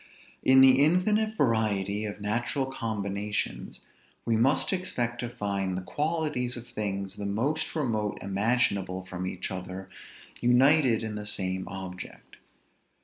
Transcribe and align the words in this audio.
In 0.41 0.61
the 0.61 0.83
infinite 0.83 1.37
variety 1.37 2.05
of 2.05 2.19
natural 2.19 2.65
combinations, 2.65 3.81
we 4.25 4.35
must 4.35 4.73
expect 4.73 5.19
to 5.19 5.29
find 5.29 5.77
the 5.77 5.83
qualities 5.83 6.57
of 6.57 6.65
things 6.67 7.17
the 7.17 7.27
most 7.27 7.75
remote 7.75 8.17
imaginable 8.19 9.05
from 9.05 9.27
each 9.27 9.51
other 9.51 9.89
united 10.39 11.03
in 11.03 11.13
the 11.13 11.27
same 11.27 11.67
object. 11.67 12.37